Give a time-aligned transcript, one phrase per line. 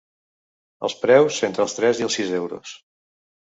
[0.89, 2.75] Els preus, entre els tres i el sis euros.